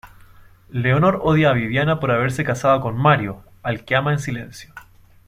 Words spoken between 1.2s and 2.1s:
odia a Viviana por